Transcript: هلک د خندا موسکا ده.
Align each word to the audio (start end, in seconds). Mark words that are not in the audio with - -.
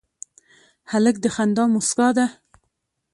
هلک 0.91 1.15
د 1.23 1.25
خندا 1.35 1.63
موسکا 1.73 2.07
ده. 2.17 2.25